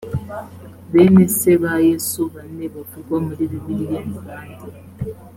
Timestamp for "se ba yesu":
1.37-2.21